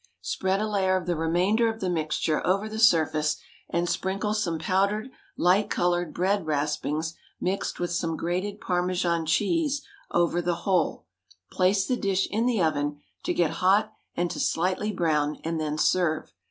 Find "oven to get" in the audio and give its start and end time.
12.63-13.51